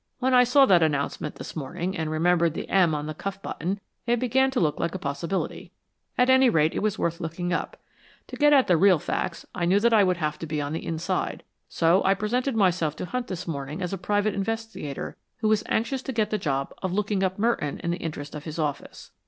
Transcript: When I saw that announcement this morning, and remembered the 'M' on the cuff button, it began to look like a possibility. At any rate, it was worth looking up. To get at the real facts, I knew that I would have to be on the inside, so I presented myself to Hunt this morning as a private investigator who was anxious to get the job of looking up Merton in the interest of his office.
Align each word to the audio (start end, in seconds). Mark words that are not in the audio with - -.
When 0.17 0.33
I 0.33 0.45
saw 0.45 0.65
that 0.65 0.81
announcement 0.81 1.35
this 1.35 1.55
morning, 1.55 1.95
and 1.95 2.09
remembered 2.09 2.55
the 2.55 2.67
'M' 2.69 2.95
on 2.95 3.05
the 3.05 3.13
cuff 3.13 3.39
button, 3.43 3.79
it 4.07 4.19
began 4.19 4.49
to 4.49 4.59
look 4.59 4.79
like 4.79 4.95
a 4.95 4.97
possibility. 4.97 5.71
At 6.17 6.27
any 6.27 6.49
rate, 6.49 6.73
it 6.73 6.81
was 6.81 6.97
worth 6.97 7.19
looking 7.19 7.53
up. 7.53 7.77
To 8.25 8.35
get 8.35 8.51
at 8.51 8.65
the 8.65 8.77
real 8.77 8.97
facts, 8.97 9.45
I 9.53 9.65
knew 9.65 9.79
that 9.79 9.93
I 9.93 10.03
would 10.03 10.17
have 10.17 10.39
to 10.39 10.47
be 10.47 10.59
on 10.59 10.73
the 10.73 10.83
inside, 10.83 11.43
so 11.69 12.03
I 12.03 12.15
presented 12.15 12.55
myself 12.55 12.95
to 12.95 13.05
Hunt 13.05 13.27
this 13.27 13.47
morning 13.47 13.79
as 13.79 13.93
a 13.93 13.97
private 13.99 14.33
investigator 14.33 15.17
who 15.37 15.47
was 15.49 15.63
anxious 15.69 16.01
to 16.01 16.11
get 16.11 16.31
the 16.31 16.39
job 16.39 16.73
of 16.81 16.91
looking 16.91 17.21
up 17.21 17.37
Merton 17.37 17.77
in 17.83 17.91
the 17.91 17.97
interest 17.97 18.33
of 18.33 18.45
his 18.45 18.57
office. 18.57 19.11